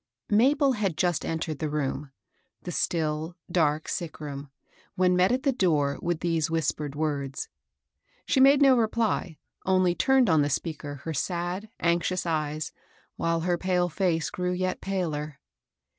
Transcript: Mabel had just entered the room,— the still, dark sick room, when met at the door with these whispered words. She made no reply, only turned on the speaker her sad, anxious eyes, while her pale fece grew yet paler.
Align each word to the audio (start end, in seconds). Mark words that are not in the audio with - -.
Mabel 0.31 0.71
had 0.71 0.97
just 0.97 1.23
entered 1.23 1.59
the 1.59 1.69
room,— 1.69 2.09
the 2.63 2.71
still, 2.71 3.37
dark 3.51 3.87
sick 3.87 4.19
room, 4.19 4.49
when 4.95 5.15
met 5.15 5.31
at 5.31 5.43
the 5.43 5.51
door 5.51 5.99
with 6.01 6.21
these 6.21 6.49
whispered 6.49 6.95
words. 6.95 7.49
She 8.25 8.39
made 8.39 8.63
no 8.63 8.75
reply, 8.75 9.37
only 9.63 9.93
turned 9.93 10.27
on 10.27 10.41
the 10.41 10.49
speaker 10.49 11.01
her 11.03 11.13
sad, 11.13 11.69
anxious 11.79 12.25
eyes, 12.25 12.71
while 13.15 13.41
her 13.41 13.59
pale 13.59 13.89
fece 13.89 14.31
grew 14.31 14.53
yet 14.53 14.81
paler. 14.81 15.37